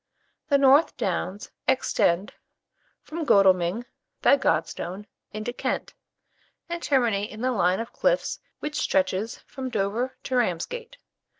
The 0.49 0.57
North 0.57 0.97
Downs 0.97 1.51
extend 1.67 2.33
from 3.03 3.23
Godalming, 3.23 3.85
by 4.23 4.35
Godstone, 4.35 5.05
into 5.31 5.53
Kent, 5.53 5.93
and 6.67 6.81
terminate 6.81 7.29
in 7.29 7.41
the 7.41 7.51
line 7.51 7.79
of 7.79 7.93
cliffs 7.93 8.39
which 8.61 8.79
stretches 8.79 9.37
from 9.45 9.69
Dover 9.69 10.17
to 10.23 10.35
Ramsgate. 10.37 10.97